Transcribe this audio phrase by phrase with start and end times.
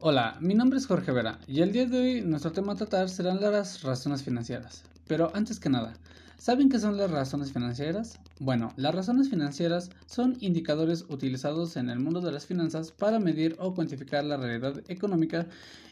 [0.00, 3.08] Hola, mi nombre es Jorge Vera y el día de hoy nuestro tema a tratar
[3.08, 4.84] serán las razones financieras.
[5.08, 5.92] Pero antes que nada,
[6.38, 8.20] ¿saben qué son las razones financieras?
[8.38, 13.56] Bueno, las razones financieras son indicadores utilizados en el mundo de las finanzas para medir
[13.58, 15.48] o cuantificar la realidad económica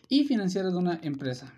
[0.09, 1.52] y financiera de una empresa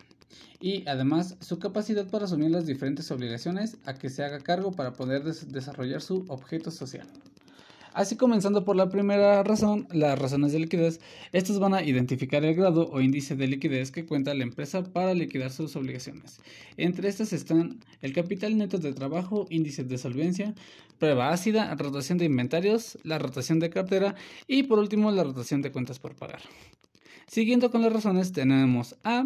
[0.58, 4.94] y además su capacidad para asumir las diferentes obligaciones a que se haga cargo para
[4.94, 7.06] poder desarrollar su objeto social.
[7.92, 11.00] Así comenzando por la primera razón, las razones de liquidez,
[11.32, 15.14] estas van a identificar el grado o índice de liquidez que cuenta la empresa para
[15.14, 16.40] liquidar sus obligaciones.
[16.76, 20.54] Entre estas están el capital neto de trabajo, índice de solvencia,
[20.98, 24.14] prueba ácida, rotación de inventarios, la rotación de cartera
[24.46, 26.40] y por último la rotación de cuentas por pagar.
[27.26, 29.24] Siguiendo con las razones, tenemos A,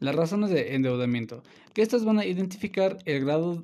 [0.00, 3.62] las razones de endeudamiento, que estas van a identificar el grado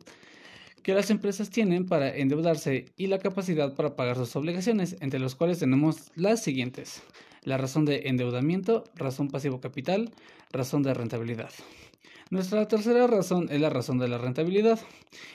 [0.84, 5.34] que las empresas tienen para endeudarse y la capacidad para pagar sus obligaciones, entre los
[5.34, 7.02] cuales tenemos las siguientes.
[7.42, 10.12] La razón de endeudamiento, razón pasivo capital,
[10.52, 11.50] razón de rentabilidad.
[12.30, 14.78] Nuestra tercera razón es la razón de la rentabilidad.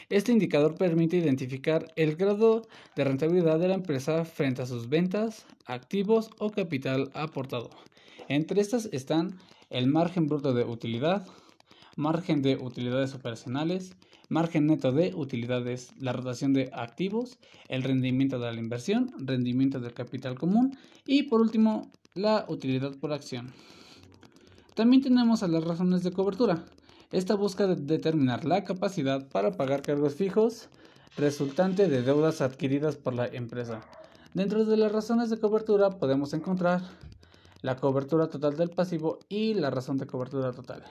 [0.09, 5.47] Este indicador permite identificar el grado de rentabilidad de la empresa frente a sus ventas,
[5.65, 7.71] activos o capital aportado.
[8.27, 9.39] Entre estas están
[9.71, 11.25] el margen bruto de utilidad,
[11.99, 13.93] margen de utilidades operacionales,
[14.29, 19.93] margen neto de utilidades, la rotación de activos, el rendimiento de la inversión, rendimiento del
[19.93, 23.51] capital común y por último la utilidad por acción.
[24.75, 26.63] También tenemos a las razones de cobertura.
[27.11, 30.69] Esta busca determinar la capacidad para pagar cargos fijos
[31.17, 33.81] resultante de deudas adquiridas por la empresa.
[34.33, 36.81] Dentro de las razones de cobertura podemos encontrar
[37.61, 40.83] la cobertura total del pasivo y la razón de cobertura total.